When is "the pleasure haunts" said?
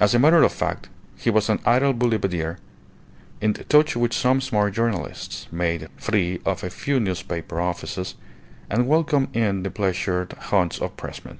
9.62-10.78